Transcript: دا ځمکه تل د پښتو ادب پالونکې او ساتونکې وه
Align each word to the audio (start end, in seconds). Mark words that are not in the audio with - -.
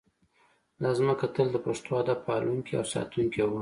دا 0.81 0.89
ځمکه 0.99 1.25
تل 1.35 1.47
د 1.53 1.57
پښتو 1.65 1.91
ادب 2.01 2.19
پالونکې 2.27 2.73
او 2.79 2.85
ساتونکې 2.93 3.41
وه 3.49 3.59